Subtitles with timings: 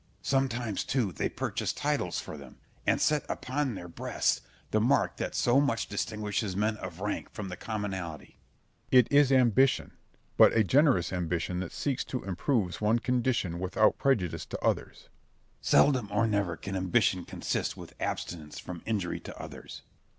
[0.23, 2.57] Sometimes too they purchase titles for them,
[2.87, 7.49] and set upon their breasts the mark that so much distinguishes men of rank from
[7.49, 8.37] the commonalty.
[8.89, 8.89] Berg.
[8.89, 9.91] It is ambition,
[10.37, 15.01] but a generous ambition that seeks to improve one's condition without prejudice to others.
[15.01, 15.09] Scip.
[15.69, 19.83] Seldom or never can ambition consist with abstinence from injury to others.